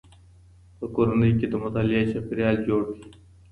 [0.77, 3.03] په کورنۍ کي د مطالعې چاپېريال جوړ کړئ.